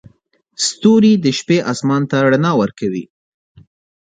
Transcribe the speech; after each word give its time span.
ستوري 0.65 1.13
د 1.23 1.25
شپې 1.37 1.57
اسمان 1.71 2.01
ته 2.09 2.17
رڼا 2.25 2.51
ورکوي. 2.61 3.03